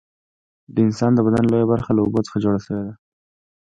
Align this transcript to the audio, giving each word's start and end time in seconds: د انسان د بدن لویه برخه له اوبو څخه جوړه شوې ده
د 0.73 0.75
انسان 0.87 1.11
د 1.15 1.19
بدن 1.25 1.43
لویه 1.51 1.67
برخه 1.73 1.91
له 1.93 2.01
اوبو 2.03 2.25
څخه 2.27 2.37
جوړه 2.43 2.59
شوې 2.65 2.83
ده 2.87 2.93